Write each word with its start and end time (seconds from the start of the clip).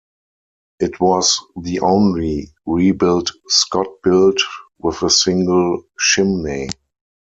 It 0.79 0.99
was 0.99 1.39
the 1.55 1.81
only 1.81 2.55
rebuilt 2.65 3.31
Scot 3.49 3.85
built 4.01 4.41
with 4.79 4.99
a 5.03 5.11
single 5.11 5.83
chimney. 5.99 6.69